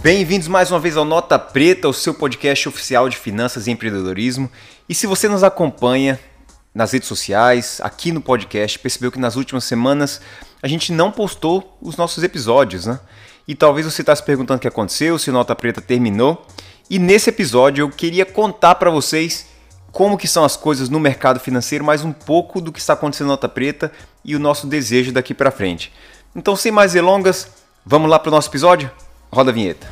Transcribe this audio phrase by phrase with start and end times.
[0.00, 4.48] Bem-vindos mais uma vez ao Nota Preta, o seu podcast oficial de finanças e empreendedorismo.
[4.88, 6.20] E se você nos acompanha
[6.72, 10.20] nas redes sociais, aqui no podcast, percebeu que nas últimas semanas
[10.62, 13.00] a gente não postou os nossos episódios, né?
[13.46, 16.46] E talvez você está se perguntando o que aconteceu, se Nota Preta terminou.
[16.88, 19.46] E nesse episódio eu queria contar para vocês
[19.90, 23.26] como que são as coisas no mercado financeiro, mais um pouco do que está acontecendo
[23.26, 23.90] na Nota Preta
[24.24, 25.92] e o nosso desejo daqui para frente.
[26.36, 27.48] Então, sem mais delongas,
[27.84, 28.88] vamos lá para o nosso episódio?
[29.30, 29.86] Roda a vinheta.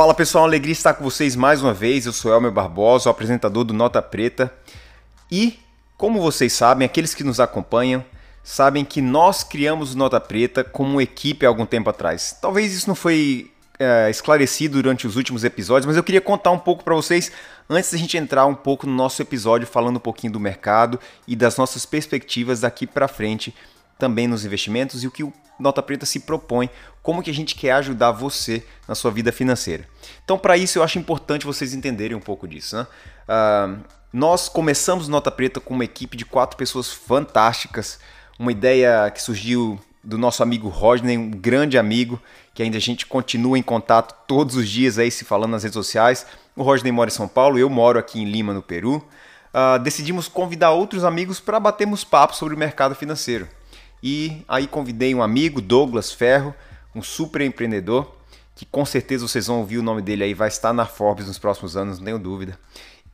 [0.00, 2.06] Fala pessoal, alegria estar com vocês mais uma vez.
[2.06, 4.52] Eu sou Elmer Barbosa, o apresentador do Nota Preta.
[5.30, 5.58] E,
[5.96, 8.04] como vocês sabem, aqueles que nos acompanham
[8.42, 12.36] sabem que nós criamos Nota Preta como equipe há algum tempo atrás.
[12.40, 16.58] Talvez isso não foi é, esclarecido durante os últimos episódios, mas eu queria contar um
[16.58, 17.32] pouco para vocês
[17.68, 21.34] antes da gente entrar um pouco no nosso episódio falando um pouquinho do mercado e
[21.34, 23.54] das nossas perspectivas daqui para frente
[23.98, 26.70] também nos investimentos e o que o Nota Preta se propõe,
[27.02, 29.86] como que a gente quer ajudar você na sua vida financeira.
[30.24, 32.76] Então, para isso, eu acho importante vocês entenderem um pouco disso.
[32.76, 32.86] Né?
[33.28, 33.76] Ah,
[34.12, 38.00] nós começamos Nota Preta com uma equipe de quatro pessoas fantásticas,
[38.40, 42.18] uma ideia que surgiu do nosso amigo Rodney, um grande amigo,
[42.54, 45.74] que ainda a gente continua em contato todos os dias aí se falando nas redes
[45.74, 46.26] sociais.
[46.56, 49.06] O Rodney mora em São Paulo, eu moro aqui em Lima, no Peru.
[49.52, 53.46] Ah, decidimos convidar outros amigos para batermos papo sobre o mercado financeiro.
[54.02, 56.54] E aí convidei um amigo, Douglas Ferro,
[56.94, 58.10] um super empreendedor,
[58.56, 61.38] que com certeza vocês vão ouvir o nome dele aí, vai estar na Forbes nos
[61.38, 62.58] próximos anos, não tenho dúvida.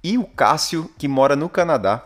[0.05, 2.01] E o Cássio, que mora no Canadá,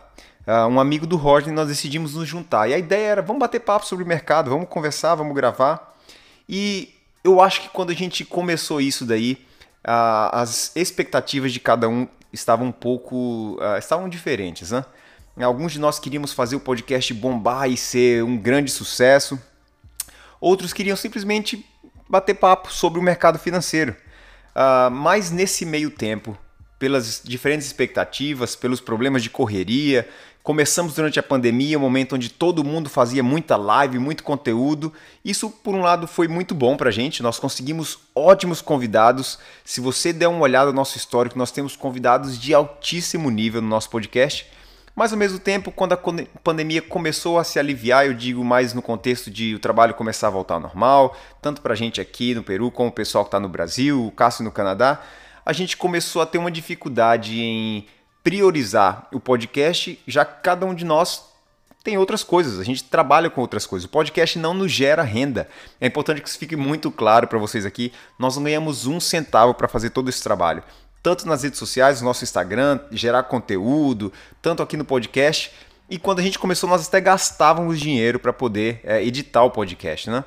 [0.45, 2.69] ah, um amigo do Rodney, nós decidimos nos juntar.
[2.69, 5.95] E a ideia era, vamos bater papo sobre o mercado, vamos conversar, vamos gravar.
[6.47, 9.45] E eu acho que quando a gente começou isso daí,
[9.83, 14.85] ah, as expectativas de cada um estavam um pouco, ah, estavam diferentes, né?
[15.41, 19.41] Alguns de nós queríamos fazer o podcast bombar e ser um grande sucesso.
[20.39, 21.65] Outros queriam simplesmente
[22.09, 23.95] bater papo sobre o mercado financeiro.
[24.53, 26.37] Ah, mas nesse meio tempo,
[26.77, 30.07] pelas diferentes expectativas, pelos problemas de correria,
[30.43, 34.91] começamos durante a pandemia, um momento onde todo mundo fazia muita live, muito conteúdo.
[35.23, 37.21] Isso, por um lado, foi muito bom pra gente.
[37.21, 39.37] Nós conseguimos ótimos convidados.
[39.63, 43.67] Se você der uma olhada no nosso histórico, nós temos convidados de altíssimo nível no
[43.67, 44.47] nosso podcast.
[44.95, 45.99] Mas ao mesmo tempo, quando a
[46.43, 50.31] pandemia começou a se aliviar, eu digo mais no contexto de o trabalho começar a
[50.31, 53.39] voltar ao normal, tanto para a gente aqui no Peru como o pessoal que está
[53.39, 55.01] no Brasil, o Cássio no Canadá,
[55.45, 57.87] a gente começou a ter uma dificuldade em
[58.23, 61.31] priorizar o podcast, já que cada um de nós
[61.83, 63.85] tem outras coisas, a gente trabalha com outras coisas.
[63.85, 65.49] O podcast não nos gera renda.
[65.79, 67.91] É importante que isso fique muito claro para vocês aqui.
[68.19, 70.63] Nós não ganhamos um centavo para fazer todo esse trabalho.
[71.01, 75.51] Tanto nas redes sociais, no nosso Instagram, gerar conteúdo, tanto aqui no podcast.
[75.89, 80.09] E quando a gente começou, nós até gastávamos dinheiro para poder é, editar o podcast,
[80.09, 80.23] né?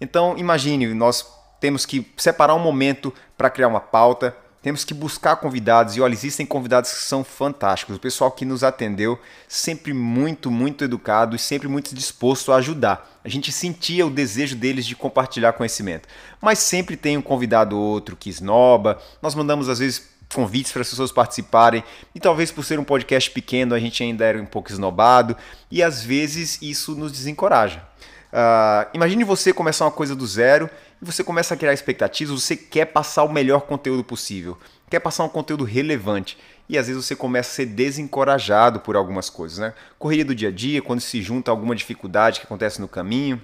[0.00, 1.24] Então, imagine, nós
[1.60, 4.36] temos que separar um momento para criar uma pauta,
[4.66, 7.98] temos que buscar convidados e olha, existem convidados que são fantásticos.
[7.98, 9.16] O pessoal que nos atendeu
[9.46, 13.16] sempre muito, muito educado e sempre muito disposto a ajudar.
[13.22, 16.08] A gente sentia o desejo deles de compartilhar conhecimento.
[16.42, 19.00] Mas sempre tem um convidado ou outro que esnoba.
[19.22, 23.30] Nós mandamos às vezes convites para as pessoas participarem e talvez por ser um podcast
[23.30, 25.36] pequeno a gente ainda era um pouco esnobado
[25.70, 27.84] e às vezes isso nos desencoraja.
[28.32, 30.68] Ah, imagine você começar uma coisa do zero
[31.00, 34.58] e você começa a criar expectativas, você quer passar o melhor conteúdo possível,
[34.90, 36.36] quer passar um conteúdo relevante
[36.68, 39.72] e às vezes você começa a ser desencorajado por algumas coisas, né?
[39.98, 43.40] Correria do dia a dia, quando se junta alguma dificuldade que acontece no caminho.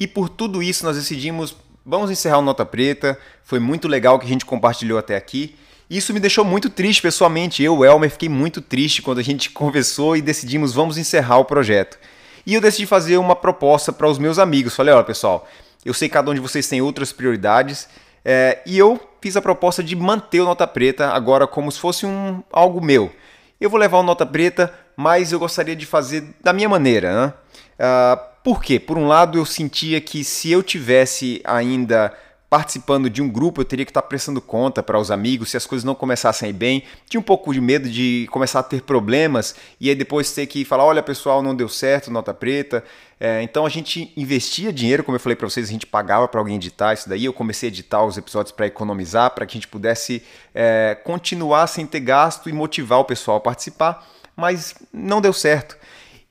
[0.00, 3.18] E por tudo isso nós decidimos, vamos encerrar o Nota Preta.
[3.42, 5.54] Foi muito legal que a gente compartilhou até aqui.
[5.88, 7.62] Isso me deixou muito triste pessoalmente.
[7.62, 11.98] Eu, Elmer, fiquei muito triste quando a gente conversou e decidimos vamos encerrar o projeto.
[12.46, 14.76] E eu decidi fazer uma proposta para os meus amigos.
[14.76, 15.48] Falei, olha pessoal,
[15.84, 17.88] eu sei que cada um de vocês tem outras prioridades
[18.24, 22.06] é, e eu fiz a proposta de manter o Nota Preta agora como se fosse
[22.06, 23.12] um algo meu.
[23.60, 27.26] Eu vou levar o Nota Preta, mas eu gostaria de fazer da minha maneira.
[27.26, 27.32] Né?
[27.78, 28.78] Ah, por quê?
[28.78, 32.12] Por um lado, eu sentia que se eu tivesse ainda
[32.48, 35.66] participando de um grupo, eu teria que estar prestando conta para os amigos se as
[35.66, 36.84] coisas não começassem bem.
[37.08, 40.64] Tinha um pouco de medo de começar a ter problemas e aí depois ter que
[40.64, 42.84] falar: olha pessoal, não deu certo, nota preta.
[43.18, 46.40] É, então a gente investia dinheiro, como eu falei para vocês, a gente pagava para
[46.40, 47.24] alguém editar isso daí.
[47.24, 50.22] Eu comecei a editar os episódios para economizar, para que a gente pudesse
[50.54, 54.06] é, continuar sem ter gasto e motivar o pessoal a participar,
[54.36, 55.76] mas não deu certo.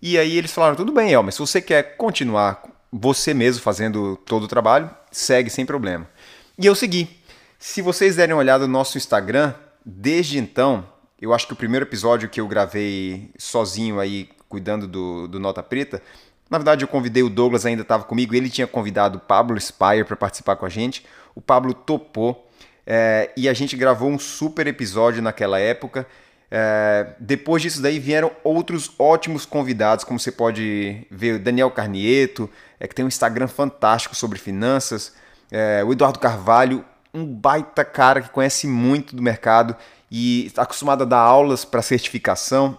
[0.02, 4.16] E aí eles falaram: tudo bem, El, mas se você quer continuar você mesmo fazendo
[4.18, 6.08] todo o trabalho, segue sem problema.
[6.60, 7.10] E eu segui.
[7.58, 10.86] Se vocês derem uma olhada no nosso Instagram, desde então,
[11.20, 15.64] eu acho que o primeiro episódio que eu gravei sozinho aí, cuidando do, do Nota
[15.64, 16.04] Preta,
[16.50, 20.04] na verdade eu convidei o Douglas, ainda estava comigo, ele tinha convidado o Pablo Spire
[20.06, 21.04] para participar com a gente.
[21.34, 22.48] O Pablo topou
[22.86, 26.06] é, e a gente gravou um super episódio naquela época.
[26.50, 32.50] É, depois disso daí vieram outros ótimos convidados, como você pode ver, Daniel Carnieto,
[32.80, 35.14] é, que tem um Instagram fantástico sobre finanças,
[35.52, 39.76] é, o Eduardo Carvalho, um baita cara que conhece muito do mercado
[40.10, 42.78] e está acostumado a dar aulas para certificação.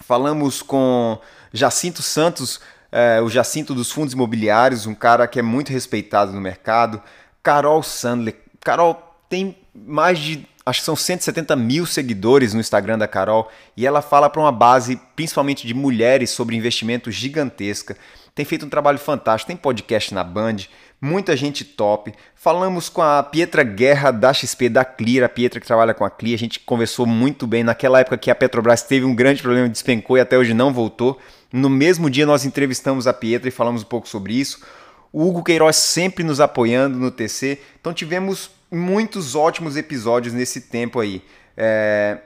[0.00, 1.18] Falamos com
[1.52, 2.60] Jacinto Santos,
[2.92, 7.02] é, o Jacinto dos Fundos Imobiliários, um cara que é muito respeitado no mercado.
[7.42, 8.36] Carol Sandler.
[8.60, 13.86] Carol tem mais de, acho que são 170 mil seguidores no Instagram da Carol e
[13.86, 17.96] ela fala para uma base principalmente de mulheres sobre investimento gigantesca.
[18.34, 20.56] Tem feito um trabalho fantástico, tem podcast na Band,
[21.00, 22.12] muita gente top.
[22.34, 26.10] Falamos com a Pietra Guerra da XP, da Clear, a Pietra que trabalha com a
[26.10, 26.34] Clear.
[26.34, 30.18] A gente conversou muito bem naquela época que a Petrobras teve um grande problema, despencou
[30.18, 31.18] e até hoje não voltou.
[31.52, 34.60] No mesmo dia nós entrevistamos a Pietra e falamos um pouco sobre isso.
[35.12, 37.58] O Hugo Queiroz sempre nos apoiando no TC.
[37.80, 41.22] Então tivemos muitos ótimos episódios nesse tempo aí.
[41.56, 42.18] É...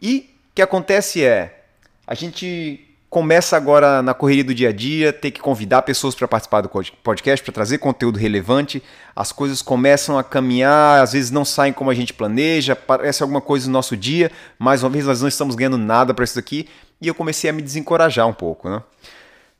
[0.00, 1.64] E o que acontece é,
[2.06, 6.26] a gente começa agora na correria do dia a dia, ter que convidar pessoas para
[6.26, 8.82] participar do podcast, para trazer conteúdo relevante.
[9.14, 13.40] As coisas começam a caminhar, às vezes não saem como a gente planeja, parece alguma
[13.40, 14.32] coisa no nosso dia.
[14.58, 16.68] Mais uma vez, nós não estamos ganhando nada para isso aqui
[17.00, 18.82] e eu comecei a me desencorajar um pouco, né?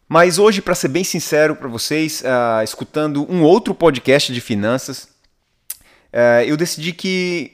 [0.08, 5.13] Mas hoje, para ser bem sincero para vocês, uh, escutando um outro podcast de finanças,
[6.14, 7.52] uh, eu decidi que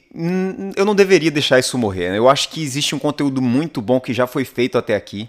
[0.77, 2.11] eu não deveria deixar isso morrer.
[2.11, 2.19] Né?
[2.19, 5.29] Eu acho que existe um conteúdo muito bom que já foi feito até aqui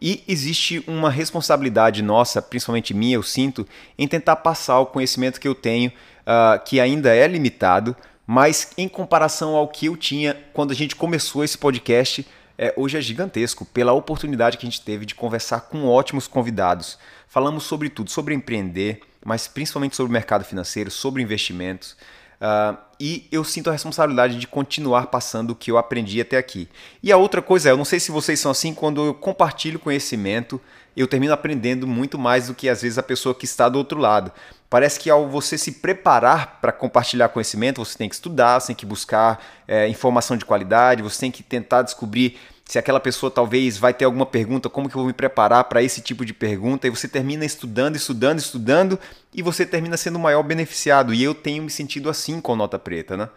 [0.00, 3.68] e existe uma responsabilidade nossa, principalmente minha, eu sinto,
[3.98, 7.94] em tentar passar o conhecimento que eu tenho, uh, que ainda é limitado,
[8.26, 12.26] mas em comparação ao que eu tinha quando a gente começou esse podcast,
[12.56, 16.98] é, hoje é gigantesco pela oportunidade que a gente teve de conversar com ótimos convidados.
[17.26, 21.96] Falamos sobre tudo, sobre empreender, mas principalmente sobre o mercado financeiro, sobre investimentos.
[22.40, 26.68] Uh, e eu sinto a responsabilidade de continuar passando o que eu aprendi até aqui.
[27.02, 29.78] E a outra coisa é, eu não sei se vocês são assim, quando eu compartilho
[29.78, 30.60] conhecimento,
[30.96, 33.98] eu termino aprendendo muito mais do que às vezes a pessoa que está do outro
[33.98, 34.32] lado.
[34.68, 38.76] Parece que ao você se preparar para compartilhar conhecimento, você tem que estudar, você tem
[38.76, 42.38] que buscar é, informação de qualidade, você tem que tentar descobrir
[42.70, 45.82] se aquela pessoa talvez vai ter alguma pergunta, como que eu vou me preparar para
[45.82, 48.96] esse tipo de pergunta, e você termina estudando, estudando, estudando,
[49.34, 51.12] e você termina sendo o maior beneficiado.
[51.12, 53.28] E eu tenho me sentido assim com nota preta, né?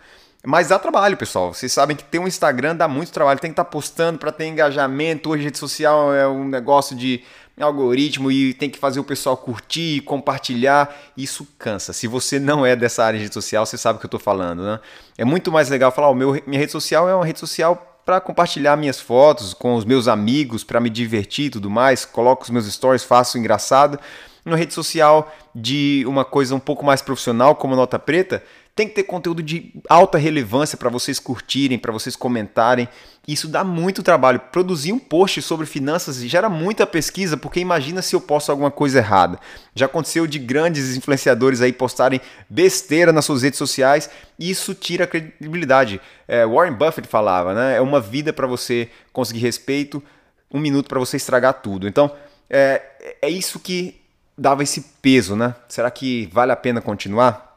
[0.46, 1.52] Mas dá trabalho, pessoal.
[1.52, 3.40] Vocês sabem que ter um Instagram dá muito trabalho.
[3.40, 5.32] Tem que estar tá postando para ter engajamento.
[5.32, 7.24] Hoje, rede social é um negócio de
[7.60, 10.96] algoritmo e tem que fazer o pessoal curtir, compartilhar.
[11.18, 11.92] Isso cansa.
[11.92, 14.20] Se você não é dessa área de rede social, você sabe o que eu estou
[14.20, 14.80] falando, né?
[15.18, 18.20] É muito mais legal falar: oh, meu, minha rede social é uma rede social para
[18.20, 22.06] compartilhar minhas fotos com os meus amigos, para me divertir e tudo mais.
[22.06, 24.00] Coloco os meus stories, faço engraçado.
[24.46, 28.44] Numa rede social de uma coisa um pouco mais profissional, como Nota Preta,
[28.76, 32.90] tem que ter conteúdo de alta relevância para vocês curtirem, para vocês comentarem.
[33.26, 34.40] Isso dá muito trabalho.
[34.52, 39.00] Produzir um post sobre finanças gera muita pesquisa, porque imagina se eu posto alguma coisa
[39.00, 39.40] errada.
[39.74, 42.20] Já aconteceu de grandes influenciadores aí postarem
[42.50, 46.02] besteira nas suas redes sociais, e isso tira a credibilidade.
[46.28, 47.78] É, Warren Buffett falava, né?
[47.78, 50.04] É uma vida para você conseguir respeito,
[50.52, 51.88] um minuto para você estragar tudo.
[51.88, 52.12] Então,
[52.50, 52.82] é,
[53.22, 54.02] é isso que
[54.38, 55.56] dava esse peso, né?
[55.70, 57.53] Será que vale a pena continuar?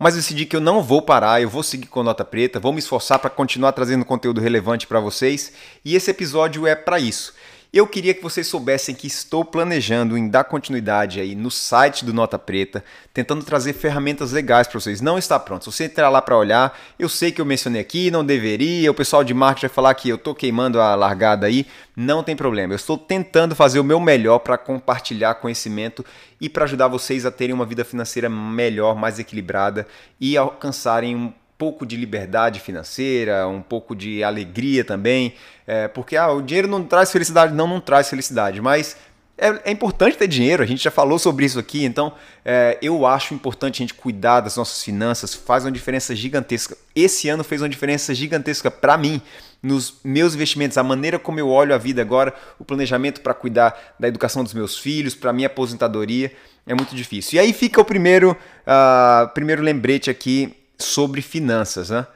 [0.00, 2.78] Mas decidi que eu não vou parar, eu vou seguir com nota preta, vou me
[2.78, 5.52] esforçar para continuar trazendo conteúdo relevante para vocês,
[5.84, 7.34] e esse episódio é para isso.
[7.72, 12.12] Eu queria que vocês soubessem que estou planejando em dar continuidade aí no site do
[12.12, 12.82] Nota Preta,
[13.14, 15.00] tentando trazer ferramentas legais para vocês.
[15.00, 15.62] Não está pronto.
[15.64, 18.94] Se você entrar lá para olhar, eu sei que eu mencionei aqui, não deveria, o
[18.94, 21.64] pessoal de marketing vai falar que eu estou queimando a largada aí.
[21.94, 22.72] Não tem problema.
[22.72, 26.04] Eu estou tentando fazer o meu melhor para compartilhar conhecimento
[26.40, 29.86] e para ajudar vocês a terem uma vida financeira melhor, mais equilibrada
[30.20, 35.34] e alcançarem um pouco de liberdade financeira, um pouco de alegria também,
[35.66, 38.96] é, porque ah, o dinheiro não traz felicidade, não, não traz felicidade, mas
[39.36, 43.04] é, é importante ter dinheiro, a gente já falou sobre isso aqui, então é, eu
[43.06, 46.74] acho importante a gente cuidar das nossas finanças, faz uma diferença gigantesca.
[46.96, 49.20] Esse ano fez uma diferença gigantesca para mim,
[49.62, 53.94] nos meus investimentos, a maneira como eu olho a vida agora, o planejamento para cuidar
[54.00, 56.32] da educação dos meus filhos, para minha aposentadoria,
[56.66, 57.36] é muito difícil.
[57.36, 61.90] E aí fica o primeiro, uh, primeiro lembrete aqui sobre finanças.
[61.90, 62.06] Né?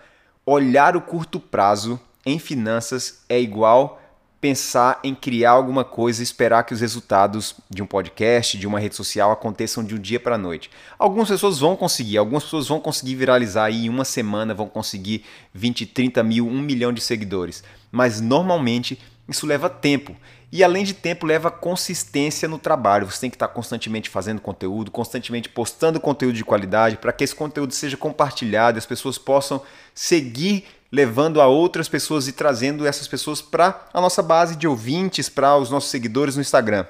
[0.44, 4.00] Olhar o curto prazo em finanças é igual
[4.44, 8.78] pensar em criar alguma coisa e esperar que os resultados de um podcast, de uma
[8.78, 10.70] rede social aconteçam de um dia para a noite.
[10.98, 15.24] Algumas pessoas vão conseguir, algumas pessoas vão conseguir viralizar e em uma semana vão conseguir
[15.54, 17.64] 20, 30 mil, 1 milhão de seguidores.
[17.90, 20.14] Mas normalmente isso leva tempo.
[20.54, 23.10] E além de tempo, leva consistência no trabalho.
[23.10, 27.34] Você tem que estar constantemente fazendo conteúdo, constantemente postando conteúdo de qualidade para que esse
[27.34, 29.60] conteúdo seja compartilhado as pessoas possam
[29.92, 35.28] seguir levando a outras pessoas e trazendo essas pessoas para a nossa base de ouvintes,
[35.28, 36.86] para os nossos seguidores no Instagram.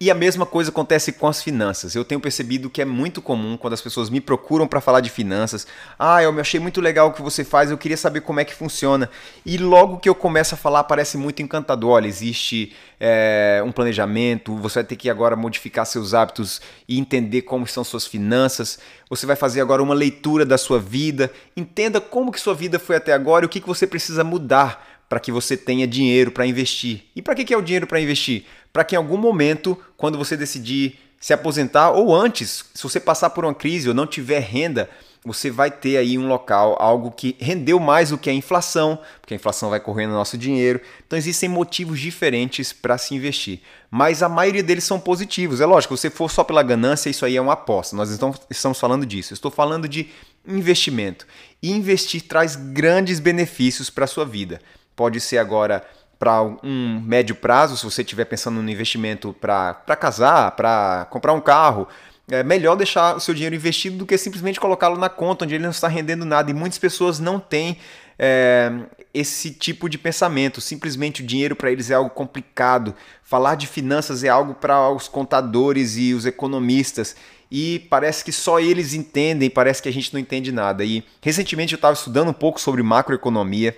[0.00, 1.96] E a mesma coisa acontece com as finanças.
[1.96, 5.10] Eu tenho percebido que é muito comum quando as pessoas me procuram para falar de
[5.10, 5.66] finanças.
[5.98, 8.44] Ah, eu me achei muito legal o que você faz, eu queria saber como é
[8.44, 9.10] que funciona.
[9.44, 11.90] E logo que eu começo a falar, parece muito encantador.
[11.90, 17.42] Olha, existe é, um planejamento, você vai ter que agora modificar seus hábitos e entender
[17.42, 18.78] como são suas finanças.
[19.10, 21.28] Você vai fazer agora uma leitura da sua vida.
[21.56, 24.97] Entenda como que sua vida foi até agora e o que, que você precisa mudar
[25.08, 27.04] para que você tenha dinheiro para investir.
[27.16, 28.44] E para que, que é o dinheiro para investir?
[28.72, 33.30] Para que em algum momento, quando você decidir se aposentar ou antes, se você passar
[33.30, 34.88] por uma crise ou não tiver renda,
[35.24, 39.34] você vai ter aí um local, algo que rendeu mais do que a inflação, porque
[39.34, 40.80] a inflação vai correndo no nosso dinheiro.
[41.06, 43.60] Então existem motivos diferentes para se investir,
[43.90, 45.60] mas a maioria deles são positivos.
[45.60, 47.96] É lógico, se você for só pela ganância, isso aí é uma aposta.
[47.96, 48.10] Nós
[48.48, 49.32] estamos falando disso.
[49.32, 50.08] Eu estou falando de
[50.46, 51.26] investimento.
[51.60, 54.60] E investir traz grandes benefícios para a sua vida
[54.98, 55.84] pode ser agora
[56.18, 61.40] para um médio prazo, se você estiver pensando no investimento para casar, para comprar um
[61.40, 61.86] carro,
[62.28, 65.62] é melhor deixar o seu dinheiro investido do que simplesmente colocá-lo na conta onde ele
[65.62, 66.50] não está rendendo nada.
[66.50, 67.78] E muitas pessoas não têm
[68.18, 68.72] é,
[69.14, 70.60] esse tipo de pensamento.
[70.60, 72.92] Simplesmente o dinheiro para eles é algo complicado.
[73.22, 77.14] Falar de finanças é algo para os contadores e os economistas.
[77.50, 80.84] E parece que só eles entendem, parece que a gente não entende nada.
[80.84, 83.74] E recentemente eu estava estudando um pouco sobre macroeconomia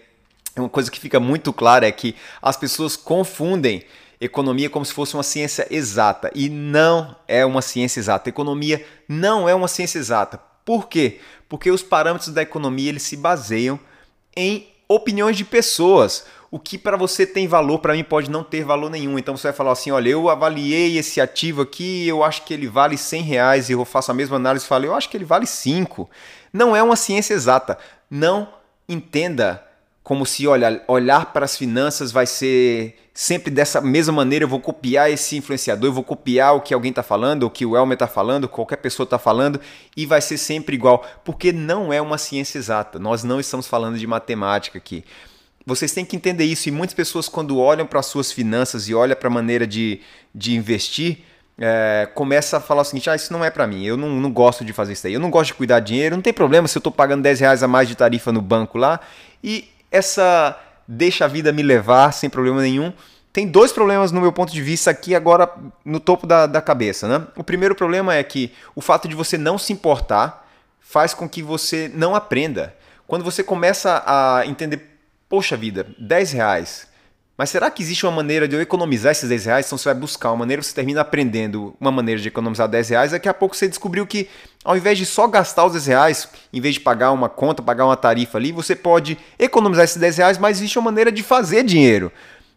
[0.60, 3.84] uma coisa que fica muito clara é que as pessoas confundem
[4.20, 8.28] economia como se fosse uma ciência exata e não é uma ciência exata.
[8.28, 10.38] Economia não é uma ciência exata.
[10.64, 11.20] Por quê?
[11.48, 13.80] Porque os parâmetros da economia eles se baseiam
[14.36, 16.26] em opiniões de pessoas.
[16.50, 19.18] O que para você tem valor, para mim pode não ter valor nenhum.
[19.18, 22.66] Então você vai falar assim: olha, eu avaliei esse ativo aqui, eu acho que ele
[22.66, 25.24] vale 100 reais, e eu faço a mesma análise e falo, eu acho que ele
[25.24, 26.10] vale 5.
[26.52, 27.78] Não é uma ciência exata.
[28.10, 28.48] Não
[28.88, 29.64] entenda
[30.10, 34.44] como se olha, olhar para as finanças vai ser sempre dessa mesma maneira.
[34.44, 37.64] Eu vou copiar esse influenciador, eu vou copiar o que alguém está falando, o que
[37.64, 39.60] o Elmer está falando, qualquer pessoa está falando,
[39.96, 42.98] e vai ser sempre igual, porque não é uma ciência exata.
[42.98, 45.04] Nós não estamos falando de matemática aqui.
[45.64, 48.94] Vocês têm que entender isso, e muitas pessoas, quando olham para as suas finanças e
[48.96, 50.00] olham para a maneira de,
[50.34, 51.18] de investir,
[51.56, 54.32] é, começa a falar o seguinte: ah, isso não é para mim, eu não, não
[54.32, 56.66] gosto de fazer isso aí, eu não gosto de cuidar de dinheiro, não tem problema
[56.66, 58.98] se eu estou pagando 10 reais a mais de tarifa no banco lá,
[59.44, 62.92] e essa deixa a vida me levar sem problema nenhum.
[63.32, 65.48] Tem dois problemas no meu ponto de vista aqui agora
[65.84, 67.06] no topo da, da cabeça.
[67.06, 67.26] Né?
[67.36, 70.48] O primeiro problema é que o fato de você não se importar
[70.80, 72.74] faz com que você não aprenda.
[73.06, 76.88] Quando você começa a entender, poxa vida, 10 reais,
[77.40, 79.64] mas será que existe uma maneira de eu economizar esses 10 reais?
[79.64, 83.12] Então você vai buscar uma maneira, você termina aprendendo uma maneira de economizar 10 reais,
[83.12, 84.28] daqui a pouco você descobriu que
[84.62, 87.86] ao invés de só gastar os 10 reais, em vez de pagar uma conta, pagar
[87.86, 91.64] uma tarifa ali, você pode economizar esses 10 reais, mas existe uma maneira de fazer
[91.64, 92.12] dinheiro.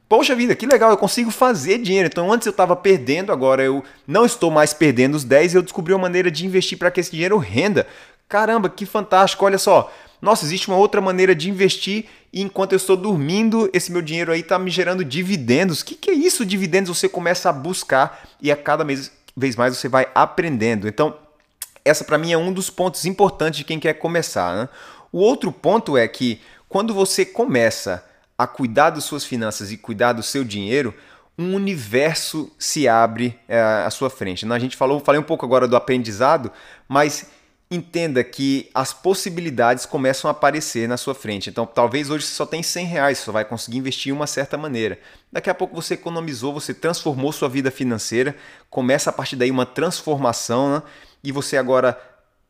[0.10, 2.10] Poxa vida, que legal, eu consigo fazer dinheiro.
[2.12, 5.62] Então antes eu estava perdendo, agora eu não estou mais perdendo os 10 e eu
[5.62, 7.88] descobri uma maneira de investir para que esse dinheiro renda.
[8.28, 9.90] Caramba, que fantástico, olha só.
[10.24, 14.32] Nossa, existe uma outra maneira de investir e enquanto eu estou dormindo, esse meu dinheiro
[14.32, 15.82] aí está me gerando dividendos.
[15.82, 16.98] O que, que é isso, dividendos?
[16.98, 19.12] Você começa a buscar e a cada vez,
[19.58, 20.88] mais você vai aprendendo.
[20.88, 21.14] Então,
[21.84, 24.56] essa para mim é um dos pontos importantes de quem quer começar.
[24.56, 24.70] Né?
[25.12, 26.40] O outro ponto é que
[26.70, 28.02] quando você começa
[28.38, 30.94] a cuidar das suas finanças e cuidar do seu dinheiro,
[31.38, 34.50] um universo se abre é, à sua frente.
[34.50, 36.50] A gente falou, falei um pouco agora do aprendizado,
[36.88, 37.30] mas
[37.74, 41.50] entenda que as possibilidades começam a aparecer na sua frente.
[41.50, 44.58] Então, talvez hoje você só tem 100 reais, só vai conseguir investir de uma certa
[44.58, 45.00] maneira.
[45.32, 48.36] Daqui a pouco você economizou, você transformou sua vida financeira,
[48.70, 50.84] começa a partir daí uma transformação né?
[51.24, 52.00] e você agora,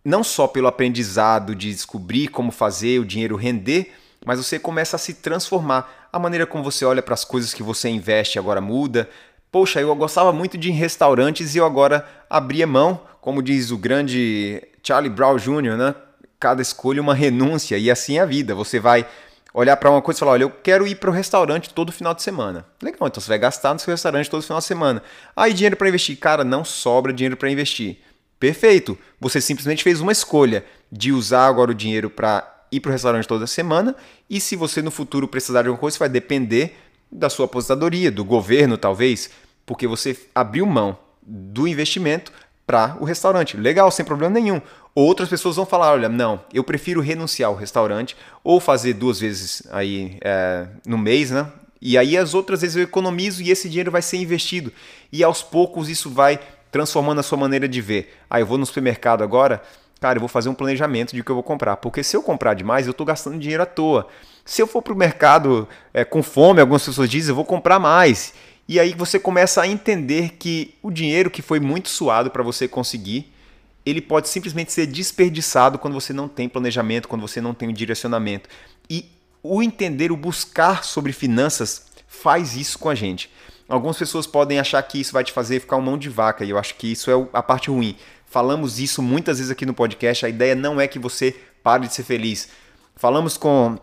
[0.03, 3.94] não só pelo aprendizado de descobrir como fazer o dinheiro render,
[4.25, 6.10] mas você começa a se transformar.
[6.12, 9.10] A maneira como você olha para as coisas que você investe agora muda.
[9.51, 14.62] Poxa, eu gostava muito de restaurantes e eu agora abria mão, como diz o grande
[14.84, 15.96] Charlie Brown Jr., né?
[16.40, 18.54] Cada escolha uma renúncia e assim é a vida.
[18.54, 19.08] Você vai
[19.54, 22.13] olhar para uma coisa e falar: olha, eu quero ir para o restaurante todo final
[22.13, 22.66] de semana.
[22.82, 25.02] Legal, então você vai gastar no seu restaurante todo final de semana.
[25.36, 26.18] Aí, dinheiro para investir.
[26.18, 28.00] Cara, não sobra dinheiro para investir.
[28.40, 28.98] Perfeito.
[29.22, 33.28] Você simplesmente fez uma escolha de usar agora o dinheiro para ir para o restaurante
[33.28, 33.96] toda semana.
[34.30, 36.78] E se você no futuro precisar de alguma coisa, vai depender
[37.10, 39.30] da sua aposentadoria, do governo talvez,
[39.66, 42.34] porque você abriu mão do investimento
[42.65, 43.58] para o restaurante.
[43.58, 44.62] Legal, sem problema nenhum.
[44.96, 49.63] Outras pessoas vão falar, olha, não, eu prefiro renunciar ao restaurante ou fazer duas vezes
[49.72, 51.48] aí é, no mês, né?
[51.82, 54.72] E aí as outras vezes eu economizo e esse dinheiro vai ser investido.
[55.12, 56.39] E aos poucos isso vai
[56.72, 58.15] transformando a sua maneira de ver.
[58.29, 59.62] Ah, eu vou no supermercado agora,
[60.00, 61.77] cara, eu vou fazer um planejamento de o que eu vou comprar.
[61.77, 64.08] Porque se eu comprar demais, eu estou gastando dinheiro à toa.
[64.46, 67.79] Se eu for para o mercado é, com fome, algumas pessoas dizem, eu vou comprar
[67.79, 68.34] mais.
[68.67, 72.67] E aí você começa a entender que o dinheiro que foi muito suado para você
[72.67, 73.32] conseguir,
[73.86, 77.74] ele pode simplesmente ser desperdiçado quando você não tem planejamento, quando você não tem um
[77.74, 78.50] direcionamento.
[78.89, 79.05] E
[79.41, 83.29] o entender, o buscar sobre finanças faz isso com a gente.
[83.67, 86.50] Algumas pessoas podem achar que isso vai te fazer ficar uma mão de vaca, e
[86.50, 87.98] eu acho que isso é a parte ruim.
[88.25, 91.93] Falamos isso muitas vezes aqui no podcast, a ideia não é que você pare de
[91.93, 92.50] ser feliz.
[92.96, 93.77] Falamos com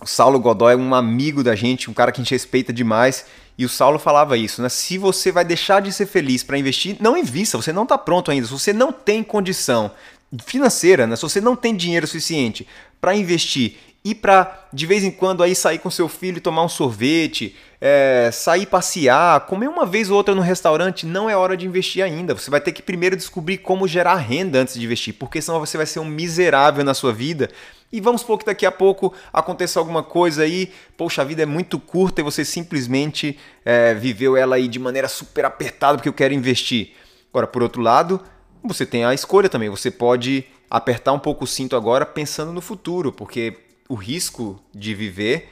[0.00, 3.26] o Saulo Godoy, um amigo da gente, um cara que a gente respeita demais,
[3.62, 4.68] e o Saulo falava isso, né?
[4.68, 8.30] Se você vai deixar de ser feliz para investir, não invista, você não está pronto
[8.30, 8.46] ainda.
[8.46, 9.92] Se você não tem condição
[10.44, 11.14] financeira, né?
[11.14, 12.66] Se você não tem dinheiro suficiente
[13.00, 16.68] para investir e para de vez em quando aí sair com seu filho tomar um
[16.68, 21.64] sorvete, é, sair passear, comer uma vez ou outra no restaurante, não é hora de
[21.64, 22.34] investir ainda.
[22.34, 25.76] Você vai ter que primeiro descobrir como gerar renda antes de investir, porque senão você
[25.76, 27.48] vai ser um miserável na sua vida
[27.92, 31.46] e vamos supor que daqui a pouco aconteça alguma coisa aí, poxa, a vida é
[31.46, 36.14] muito curta e você simplesmente é, viveu ela aí de maneira super apertada porque eu
[36.14, 36.94] quero investir.
[37.30, 38.20] Agora, por outro lado,
[38.64, 39.68] você tem a escolha também.
[39.68, 43.58] Você pode apertar um pouco o cinto agora pensando no futuro, porque
[43.88, 45.50] o risco de viver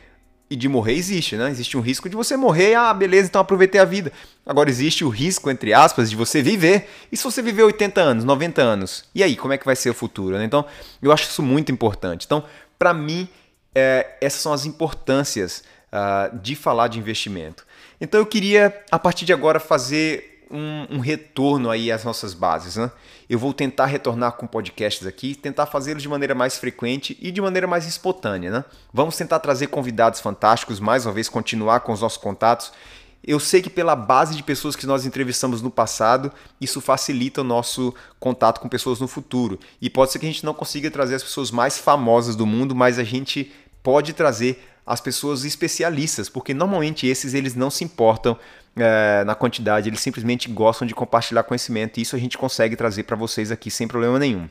[0.50, 1.48] e de morrer existe, né?
[1.48, 4.12] Existe um risco de você morrer, ah, beleza, então aproveitei a vida.
[4.44, 6.90] Agora existe o risco, entre aspas, de você viver.
[7.12, 9.04] E se você viver 80 anos, 90 anos?
[9.14, 10.36] E aí, como é que vai ser o futuro?
[10.36, 10.44] Né?
[10.44, 10.64] Então,
[11.00, 12.26] eu acho isso muito importante.
[12.26, 12.44] Então,
[12.76, 13.28] para mim,
[13.72, 17.64] é, essas são as importâncias uh, de falar de investimento.
[18.00, 22.76] Então, eu queria, a partir de agora, fazer um, um, retorno aí às nossas bases.
[22.76, 22.90] Né?
[23.28, 27.40] Eu vou tentar retornar com podcasts aqui, tentar fazê-los de maneira mais frequente e de
[27.40, 28.50] maneira mais espontânea.
[28.50, 28.64] Né?
[28.92, 32.72] Vamos tentar trazer convidados fantásticos, mais uma vez, continuar com os nossos contatos.
[33.22, 37.44] Eu sei que pela base de pessoas que nós entrevistamos no passado, isso facilita o
[37.44, 39.58] nosso contato com pessoas no futuro.
[39.80, 42.74] E pode ser que a gente não consiga trazer as pessoas mais famosas do mundo,
[42.74, 48.36] mas a gente pode trazer as pessoas especialistas, porque normalmente esses eles não se importam
[48.76, 53.04] é, na quantidade, eles simplesmente gostam de compartilhar conhecimento e isso a gente consegue trazer
[53.04, 54.48] para vocês aqui sem problema nenhum.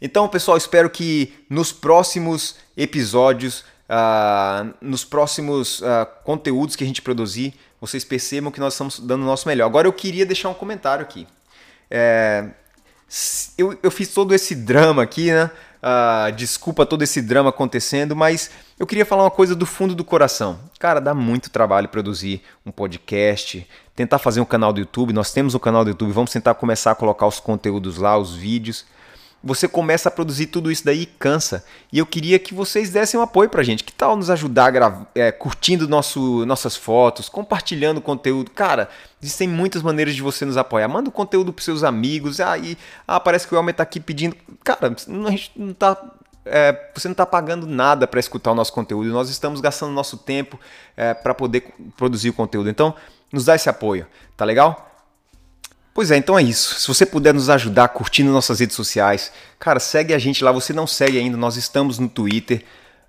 [0.00, 7.02] Então, pessoal, espero que nos próximos episódios, uh, nos próximos uh, conteúdos que a gente
[7.02, 9.66] produzir, vocês percebam que nós estamos dando o nosso melhor.
[9.66, 11.26] Agora, eu queria deixar um comentário aqui.
[11.90, 12.48] É,
[13.56, 15.50] eu, eu fiz todo esse drama aqui, né?
[15.80, 20.04] Uh, desculpa todo esse drama acontecendo, mas eu queria falar uma coisa do fundo do
[20.04, 20.58] coração.
[20.78, 25.12] Cara, dá muito trabalho produzir um podcast, tentar fazer um canal do YouTube.
[25.12, 28.34] Nós temos um canal do YouTube, vamos tentar começar a colocar os conteúdos lá, os
[28.34, 28.84] vídeos.
[29.42, 31.64] Você começa a produzir tudo isso daí e cansa.
[31.92, 33.84] E eu queria que vocês dessem um apoio pra gente.
[33.84, 34.72] Que tal nos ajudar
[35.14, 38.50] é, curtindo nosso, nossas fotos, compartilhando conteúdo?
[38.50, 38.88] Cara,
[39.22, 40.88] existem muitas maneiras de você nos apoiar.
[40.88, 42.40] Manda o conteúdo pros seus amigos.
[42.40, 42.54] Ah,
[43.06, 44.36] ah, parece que o Elmer tá aqui pedindo.
[44.64, 45.96] Cara, a gente não tá
[46.50, 49.08] é, você não está pagando nada para escutar o nosso conteúdo.
[49.10, 50.58] Nós estamos gastando nosso tempo
[50.96, 52.68] é, para poder produzir o conteúdo.
[52.68, 52.94] Então,
[53.32, 54.87] nos dá esse apoio, tá legal?
[55.98, 56.78] Pois é, então é isso.
[56.78, 60.52] Se você puder nos ajudar curtindo nossas redes sociais, cara, segue a gente lá.
[60.52, 62.62] Você não segue ainda, nós estamos no Twitter,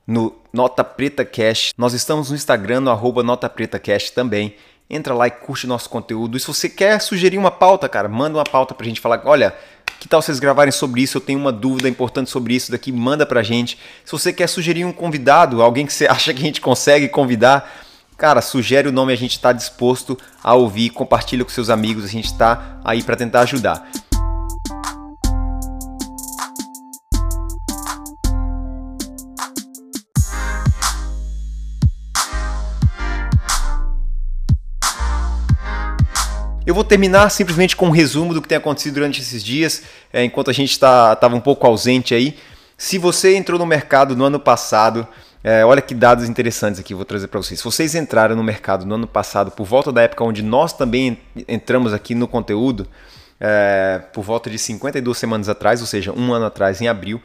[0.07, 1.69] no Nota Preta Cash.
[1.77, 4.55] Nós estamos no Instagram, no arroba Nota Preta Cash também.
[4.89, 6.35] Entra lá e curte nosso conteúdo.
[6.35, 9.21] E se você quer sugerir uma pauta, cara, manda uma pauta pra gente falar.
[9.23, 9.55] Olha,
[9.99, 11.17] que tal vocês gravarem sobre isso?
[11.17, 13.77] Eu tenho uma dúvida importante sobre isso daqui, manda pra gente.
[14.03, 17.71] Se você quer sugerir um convidado, alguém que você acha que a gente consegue convidar,
[18.19, 22.07] cara, sugere o nome, a gente está disposto a ouvir, compartilha com seus amigos, a
[22.07, 23.89] gente está aí para tentar ajudar.
[36.67, 40.25] Eu vou terminar simplesmente com um resumo do que tem acontecido durante esses dias, é,
[40.25, 42.37] enquanto a gente estava tá, um pouco ausente aí.
[42.77, 45.07] Se você entrou no mercado no ano passado,
[45.43, 47.61] é, olha que dados interessantes aqui, vou trazer para vocês.
[47.61, 51.93] Vocês entraram no mercado no ano passado, por volta da época onde nós também entramos
[51.93, 52.85] aqui no conteúdo,
[53.39, 57.21] é, por volta de 52 semanas atrás, ou seja, um ano atrás, em abril,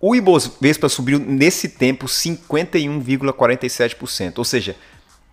[0.00, 4.76] o Ibovespa subiu nesse tempo 51,47%, ou seja,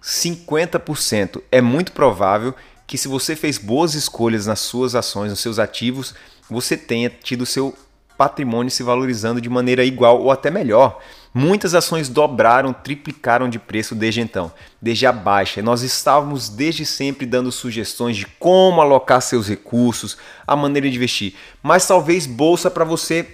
[0.01, 1.41] 50%.
[1.51, 2.55] É muito provável
[2.87, 6.15] que se você fez boas escolhas nas suas ações, nos seus ativos,
[6.49, 7.73] você tenha tido seu
[8.17, 10.99] patrimônio se valorizando de maneira igual ou até melhor.
[11.33, 15.59] Muitas ações dobraram, triplicaram de preço desde então, desde a baixa.
[15.59, 20.15] E nós estávamos desde sempre dando sugestões de como alocar seus recursos,
[20.45, 21.33] a maneira de investir.
[21.63, 23.27] Mas talvez bolsa para você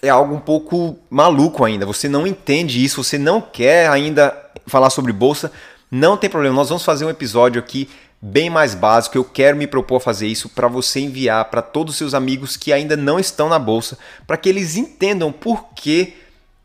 [0.00, 1.84] é algo um pouco maluco ainda.
[1.84, 4.34] Você não entende isso, você não quer ainda
[4.66, 5.52] falar sobre bolsa.
[5.90, 9.18] Não tem problema, nós vamos fazer um episódio aqui bem mais básico.
[9.18, 12.56] Eu quero me propor a fazer isso para você enviar para todos os seus amigos
[12.56, 16.14] que ainda não estão na bolsa, para que eles entendam por que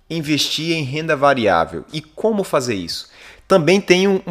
[0.09, 3.09] investir em renda variável e como fazer isso.
[3.47, 4.21] Também tem um,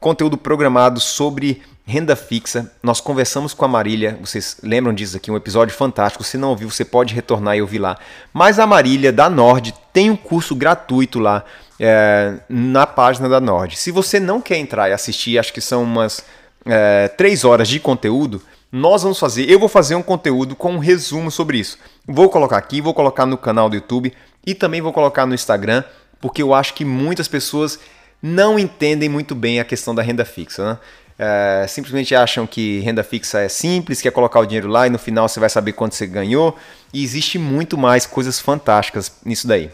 [0.00, 2.70] conteúdo programado sobre renda fixa.
[2.82, 6.24] Nós conversamos com a Marília, vocês lembram disso aqui, um episódio fantástico.
[6.24, 7.96] Se não ouviu, você pode retornar e ouvir lá.
[8.32, 11.44] Mas a Marília da Nord tem um curso gratuito lá
[11.80, 13.76] é, na página da Nord.
[13.76, 16.24] Se você não quer entrar e assistir, acho que são umas
[16.66, 18.42] é, três horas de conteúdo,
[18.76, 21.78] nós vamos fazer, eu vou fazer um conteúdo com um resumo sobre isso.
[22.04, 24.12] Vou colocar aqui, vou colocar no canal do YouTube
[24.44, 25.84] e também vou colocar no Instagram,
[26.20, 27.78] porque eu acho que muitas pessoas
[28.20, 30.72] não entendem muito bem a questão da renda fixa.
[30.72, 30.78] Né?
[31.16, 34.90] É, simplesmente acham que renda fixa é simples, que é colocar o dinheiro lá e
[34.90, 36.56] no final você vai saber quanto você ganhou.
[36.92, 39.70] E existe muito mais coisas fantásticas nisso daí.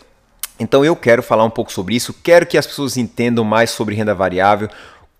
[0.58, 3.94] Então eu quero falar um pouco sobre isso, quero que as pessoas entendam mais sobre
[3.94, 4.68] renda variável,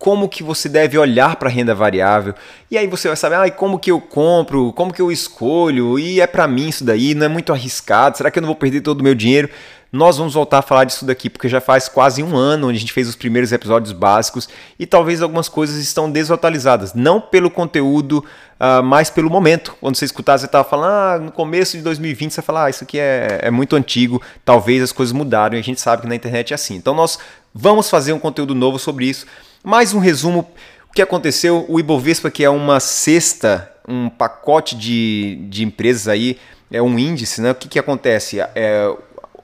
[0.01, 2.35] como que você deve olhar para a renda variável.
[2.71, 6.23] E aí você vai saber, ah, como que eu compro, como que eu escolho, e
[6.23, 8.81] é para mim isso daí, não é muito arriscado, será que eu não vou perder
[8.81, 9.51] todo o meu dinheiro?
[9.93, 12.81] Nós vamos voltar a falar disso daqui, porque já faz quase um ano onde a
[12.81, 14.49] gente fez os primeiros episódios básicos
[14.79, 16.95] e talvez algumas coisas estão desatualizadas.
[16.95, 18.25] Não pelo conteúdo,
[18.61, 19.75] uh, mas pelo momento.
[19.81, 22.85] Quando você escutar, você estava falando, ah, no começo de 2020, você fala, ah, isso
[22.85, 26.15] aqui é, é muito antigo, talvez as coisas mudaram e a gente sabe que na
[26.15, 26.77] internet é assim.
[26.77, 27.19] Então nós
[27.53, 29.27] vamos fazer um conteúdo novo sobre isso.
[29.65, 30.49] Mais um resumo.
[30.89, 31.67] O que aconteceu?
[31.69, 36.39] O Ibovespa, que é uma cesta, um pacote de, de empresas aí,
[36.71, 37.51] é um índice, né?
[37.51, 38.41] O que, que acontece?
[38.55, 38.95] É,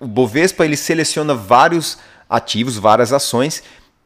[0.01, 3.63] o Bovespa ele seleciona vários ativos, várias ações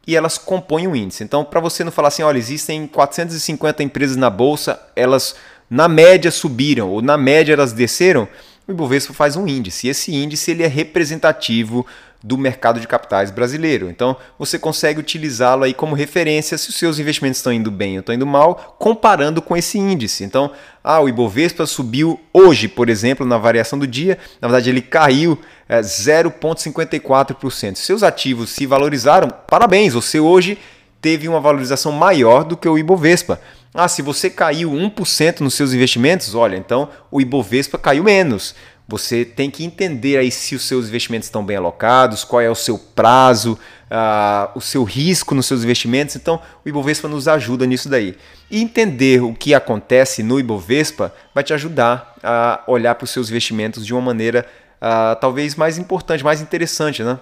[0.06, 1.22] e elas compõem o índice.
[1.22, 5.34] Então, para você não falar assim, olha, existem 450 empresas na bolsa, elas
[5.68, 8.26] na média subiram ou na média elas desceram,
[8.66, 9.86] o Ibovespa faz um índice.
[9.86, 11.86] E esse índice ele é representativo
[12.22, 13.88] do mercado de capitais brasileiro.
[13.88, 18.00] Então, você consegue utilizá-lo aí como referência se os seus investimentos estão indo bem ou
[18.00, 20.22] estão indo mal, comparando com esse índice.
[20.22, 20.50] Então,
[20.84, 25.38] ah, o Ibovespa subiu hoje, por exemplo, na variação do dia, na verdade ele caiu
[25.68, 27.76] é, 0,54%.
[27.76, 30.58] Seus ativos se valorizaram, parabéns, você hoje
[31.00, 33.40] teve uma valorização maior do que o Ibovespa.
[33.72, 38.54] Ah, se você caiu 1% nos seus investimentos, olha, então o Ibovespa caiu menos.
[38.90, 42.56] Você tem que entender aí se os seus investimentos estão bem alocados, qual é o
[42.56, 43.56] seu prazo,
[43.90, 46.16] uh, o seu risco nos seus investimentos.
[46.16, 48.16] Então, o Ibovespa nos ajuda nisso daí.
[48.50, 53.28] E entender o que acontece no Ibovespa vai te ajudar a olhar para os seus
[53.28, 54.44] investimentos de uma maneira
[54.82, 57.16] uh, talvez mais importante, mais interessante, né?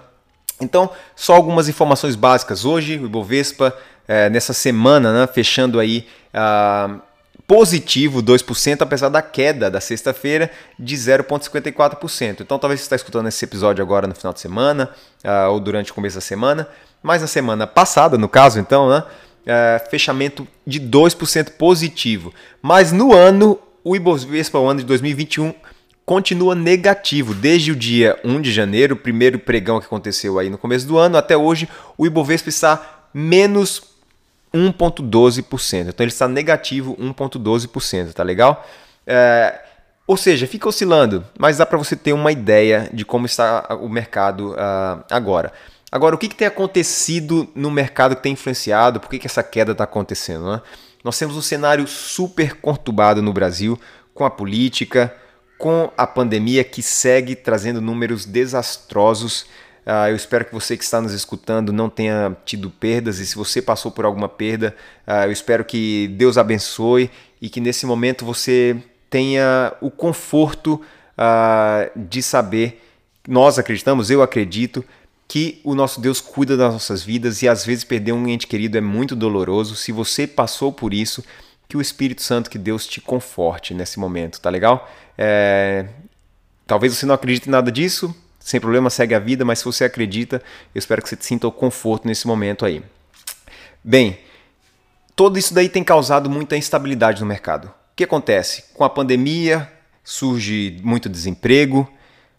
[0.59, 2.65] Então, só algumas informações básicas.
[2.65, 3.73] Hoje, o Ibovespa,
[4.07, 6.99] é, nessa semana, né, fechando aí uh,
[7.47, 12.41] positivo 2%, apesar da queda da sexta-feira de 0,54%.
[12.41, 14.89] Então, talvez você está escutando esse episódio agora no final de semana
[15.23, 16.67] uh, ou durante o começo da semana,
[17.01, 22.33] mas na semana passada, no caso, então, né, uh, fechamento de 2% positivo.
[22.61, 25.53] Mas no ano, o Ibovespa, o ano de 2021,
[26.05, 27.33] continua negativo.
[27.33, 30.97] Desde o dia 1 de janeiro, o primeiro pregão que aconteceu aí no começo do
[30.97, 33.88] ano, até hoje, o Ibovespa está menos
[34.53, 35.89] 1,12%.
[35.89, 38.65] Então ele está negativo 1,12%, tá legal?
[39.05, 39.61] É,
[40.09, 43.87] ou seja, fica oscilando, mas dá para você ter uma ideia de como está o
[43.87, 45.53] mercado uh, agora.
[45.91, 48.99] Agora, o que, que, tem acontecido no mercado que tem influenciado?
[48.99, 50.51] Por que, que essa queda está acontecendo?
[50.51, 50.61] Né?
[51.03, 53.79] Nós temos um cenário super conturbado no Brasil,
[54.13, 55.15] com a política,
[55.59, 59.45] com a pandemia que segue trazendo números desastrosos.
[59.85, 63.35] Uh, eu espero que você que está nos escutando não tenha tido perdas e se
[63.35, 64.75] você passou por alguma perda,
[65.07, 67.09] uh, eu espero que Deus abençoe
[67.41, 68.77] e que nesse momento você
[69.09, 70.81] tenha o conforto
[71.17, 72.83] uh, de saber,
[73.27, 74.83] nós acreditamos, eu acredito,
[75.27, 78.77] que o nosso Deus cuida das nossas vidas e às vezes perder um ente querido
[78.77, 79.75] é muito doloroso.
[79.75, 81.23] Se você passou por isso,
[81.67, 84.89] que o Espírito Santo, que Deus te conforte nesse momento, tá legal?
[85.15, 85.85] É...
[86.65, 88.13] Talvez você não acredite em nada disso,
[88.49, 90.41] sem problema, segue a vida, mas se você acredita,
[90.73, 92.81] eu espero que você sinta o conforto nesse momento aí.
[93.83, 94.17] Bem,
[95.15, 97.65] tudo isso daí tem causado muita instabilidade no mercado.
[97.65, 98.63] O que acontece?
[98.73, 99.71] Com a pandemia
[100.03, 101.87] surge muito desemprego,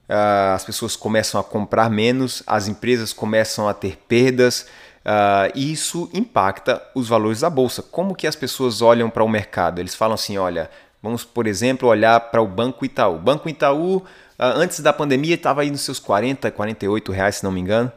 [0.08, 4.66] ah, as pessoas começam a comprar menos, as empresas começam a ter perdas,
[5.00, 7.82] Uh, e isso impacta os valores da bolsa.
[7.82, 9.78] Como que as pessoas olham para o mercado?
[9.78, 10.70] Eles falam assim: olha,
[11.02, 13.18] vamos, por exemplo, olhar para o Banco Itaú.
[13.18, 14.04] Banco Itaú
[14.40, 17.92] antes da pandemia estava aí nos seus 40, 48 reais, se não me engano.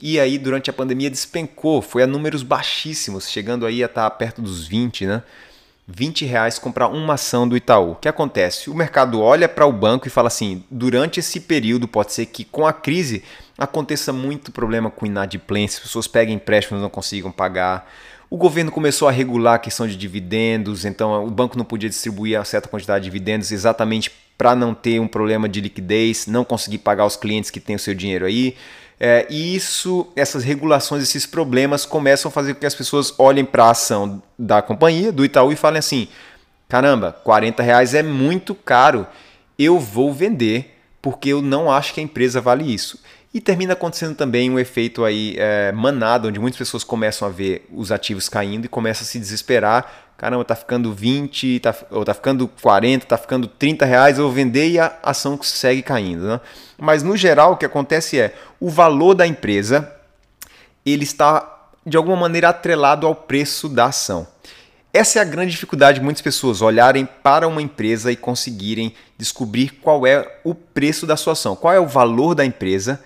[0.00, 4.42] E aí, durante a pandemia, despencou, foi a números baixíssimos, chegando aí a estar perto
[4.42, 5.22] dos 20, né?
[5.88, 7.92] 20 reais comprar uma ação do Itaú.
[7.92, 8.68] O que acontece?
[8.68, 12.44] O mercado olha para o banco e fala assim: durante esse período, pode ser que
[12.44, 13.22] com a crise
[13.56, 17.90] aconteça muito problema com inadimplência, as pessoas peguem empréstimos não consigam pagar.
[18.28, 22.38] O governo começou a regular a questão de dividendos, então o banco não podia distribuir
[22.38, 26.78] a certa quantidade de dividendos exatamente para não ter um problema de liquidez, não conseguir
[26.78, 28.56] pagar os clientes que têm o seu dinheiro aí.
[28.98, 33.44] É, e isso, essas regulações, esses problemas começam a fazer com que as pessoas olhem
[33.44, 36.08] para a ação da companhia, do Itaú, e falem assim:
[36.68, 39.06] caramba, 40 reais é muito caro,
[39.58, 43.00] eu vou vender porque eu não acho que a empresa vale isso.
[43.32, 47.64] E termina acontecendo também um efeito aí é, manado, onde muitas pessoas começam a ver
[47.70, 52.14] os ativos caindo e começam a se desesperar caramba, tá ficando 20, tá, ou tá
[52.14, 56.26] ficando 40, tá ficando 30 reais, eu vou vender e a ação segue caindo.
[56.26, 56.40] Né?
[56.78, 59.92] Mas no geral o que acontece é o valor da empresa
[60.84, 64.26] ele está de alguma maneira atrelado ao preço da ação.
[64.92, 69.70] Essa é a grande dificuldade de muitas pessoas olharem para uma empresa e conseguirem descobrir
[69.82, 73.02] qual é o preço da sua ação, qual é o valor da empresa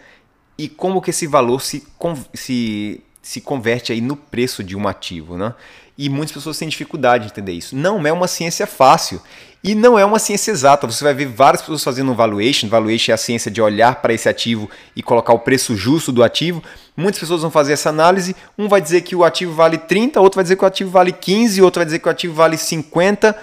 [0.57, 1.85] e como que esse valor se,
[2.33, 5.39] se, se converte aí no preço de um ativo.
[5.39, 5.55] Né?
[5.97, 7.77] E muitas pessoas têm dificuldade de entender isso.
[7.77, 9.23] Não é uma ciência fácil.
[9.63, 10.85] E não é uma ciência exata.
[10.85, 12.69] Você vai ver várias pessoas fazendo um valuation.
[12.69, 16.25] Valuation é a ciência de olhar para esse ativo e colocar o preço justo do
[16.25, 16.61] ativo.
[16.97, 18.35] Muitas pessoas vão fazer essa análise.
[18.59, 21.13] Um vai dizer que o ativo vale 30, outro vai dizer que o ativo vale
[21.13, 23.37] 15, outro vai dizer que o ativo vale 50.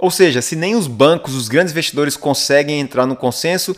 [0.00, 3.76] Ou seja, se nem os bancos, os grandes investidores conseguem entrar no consenso,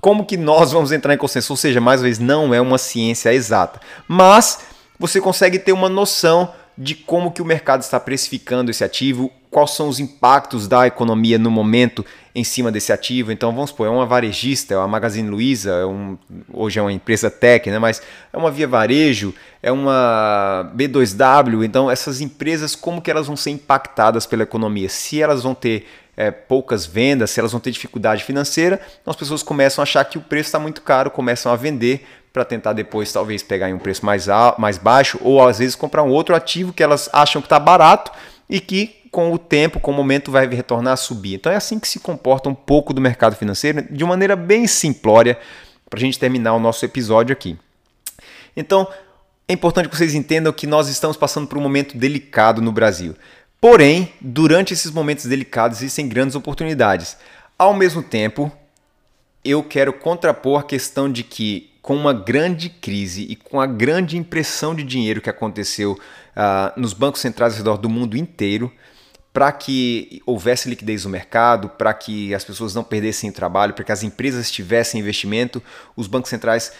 [0.00, 1.52] como que nós vamos entrar em consenso?
[1.52, 3.80] Ou seja, mais uma vez, não é uma ciência exata.
[4.06, 4.60] Mas
[4.98, 9.72] você consegue ter uma noção de como que o mercado está precificando esse ativo, quais
[9.72, 13.32] são os impactos da economia no momento em cima desse ativo.
[13.32, 16.16] Então, vamos supor, é uma varejista, é uma Magazine Luiza, é um,
[16.52, 17.80] hoje é uma empresa tech, né?
[17.80, 18.00] mas
[18.32, 21.64] é uma Via Varejo, é uma B2W.
[21.64, 24.88] Então, essas empresas, como que elas vão ser impactadas pela economia?
[24.88, 25.84] Se elas vão ter
[26.16, 30.04] é, poucas vendas, se elas vão ter dificuldade financeira, então as pessoas começam a achar
[30.04, 33.74] que o preço está muito caro, começam a vender para tentar depois talvez pegar em
[33.74, 34.26] um preço mais,
[34.58, 38.12] mais baixo ou às vezes comprar um outro ativo que elas acham que está barato
[38.48, 41.34] e que com o tempo, com o momento vai retornar a subir.
[41.34, 45.38] Então é assim que se comporta um pouco do mercado financeiro de maneira bem simplória
[45.88, 47.58] para a gente terminar o nosso episódio aqui.
[48.56, 48.86] Então
[49.48, 53.16] é importante que vocês entendam que nós estamos passando por um momento delicado no Brasil.
[53.60, 57.16] Porém, durante esses momentos delicados existem grandes oportunidades.
[57.58, 58.52] Ao mesmo tempo,
[59.44, 64.16] eu quero contrapor a questão de que com uma grande crise e com a grande
[64.18, 68.70] impressão de dinheiro que aconteceu uh, nos bancos centrais ao redor do mundo inteiro,
[69.32, 73.84] para que houvesse liquidez no mercado, para que as pessoas não perdessem o trabalho, para
[73.84, 75.62] que as empresas tivessem investimento,
[75.96, 76.72] os bancos centrais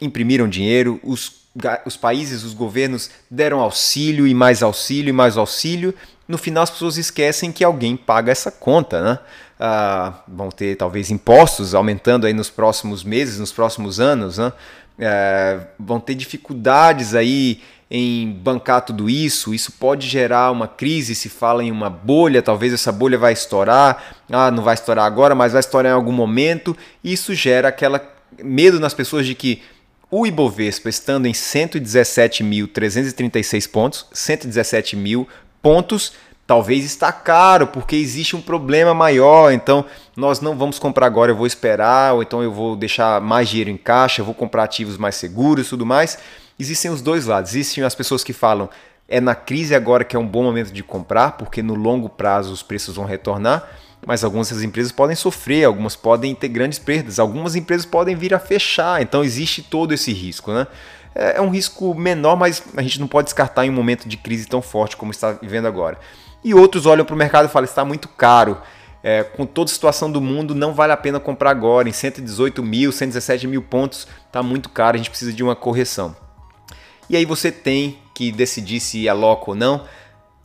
[0.00, 1.46] imprimiram dinheiro, os,
[1.86, 5.94] os países, os governos deram auxílio e mais auxílio e mais auxílio.
[6.28, 9.18] No final, as pessoas esquecem que alguém paga essa conta, né?
[9.62, 14.52] Uh, vão ter talvez impostos aumentando aí nos próximos meses, nos próximos anos, né?
[14.98, 21.28] Uh, vão ter dificuldades aí em bancar tudo isso, isso pode gerar uma crise, se
[21.28, 25.52] fala em uma bolha, talvez essa bolha vai estourar, ah, não vai estourar agora, mas
[25.52, 28.00] vai estourar em algum momento, isso gera aquela
[28.42, 29.60] medo nas pessoas de que
[30.10, 35.28] o Ibovespa estando em 117.336 pontos, 117 mil
[35.60, 36.14] pontos,
[36.46, 39.84] talvez está caro porque existe um problema maior, então
[40.16, 43.70] nós não vamos comprar agora, eu vou esperar, ou então eu vou deixar mais dinheiro
[43.70, 46.18] em caixa, eu vou comprar ativos mais seguros e tudo mais.
[46.58, 47.52] Existem os dois lados.
[47.52, 48.68] Existem as pessoas que falam
[49.08, 52.52] é na crise agora que é um bom momento de comprar, porque no longo prazo
[52.52, 53.68] os preços vão retornar,
[54.06, 58.32] mas algumas dessas empresas podem sofrer, algumas podem ter grandes perdas, algumas empresas podem vir
[58.32, 60.66] a fechar, então existe todo esse risco, né?
[61.14, 64.16] É, é um risco menor, mas a gente não pode descartar em um momento de
[64.16, 65.98] crise tão forte como está vivendo agora
[66.44, 68.58] e outros olham para o mercado e falam: está muito caro.
[69.04, 71.88] É, com toda a situação do mundo, não vale a pena comprar agora.
[71.88, 76.14] Em 118 mil, 117 mil pontos, está muito caro, a gente precisa de uma correção.
[77.10, 79.84] E aí você tem que decidir se aloca ou não.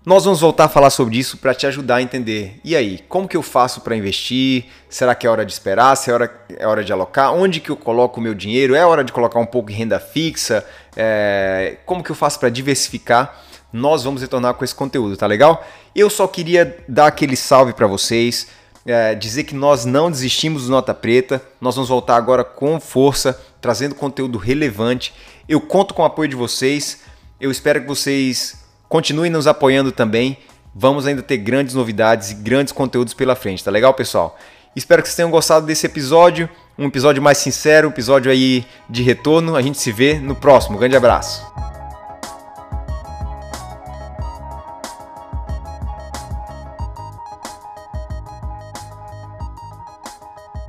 [0.07, 2.61] Nós vamos voltar a falar sobre isso para te ajudar a entender.
[2.63, 4.65] E aí, como que eu faço para investir?
[4.89, 5.97] Será que é hora de esperar?
[5.97, 7.33] Se é hora, é hora de alocar?
[7.33, 8.73] Onde que eu coloco o meu dinheiro?
[8.73, 10.65] É hora de colocar um pouco em renda fixa?
[10.95, 13.37] É, como que eu faço para diversificar?
[13.71, 15.65] Nós vamos retornar com esse conteúdo, tá legal?
[15.95, 18.47] Eu só queria dar aquele salve para vocês,
[18.85, 23.39] é, dizer que nós não desistimos do Nota Preta, nós vamos voltar agora com força,
[23.59, 25.13] trazendo conteúdo relevante.
[25.47, 27.01] Eu conto com o apoio de vocês,
[27.39, 30.37] eu espero que vocês continuem nos apoiando também.
[30.73, 34.37] Vamos ainda ter grandes novidades e grandes conteúdos pela frente, tá legal, pessoal?
[34.75, 36.47] Espero que vocês tenham gostado desse episódio.
[36.77, 39.55] um episódio mais sincero, um episódio aí de retorno.
[39.55, 40.77] A gente se vê no próximo.
[40.77, 41.43] Grande abraço.